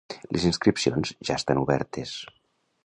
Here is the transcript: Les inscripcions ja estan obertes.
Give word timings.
Les 0.35 0.45
inscripcions 0.51 1.13
ja 1.31 1.37
estan 1.41 1.63
obertes. 1.67 2.17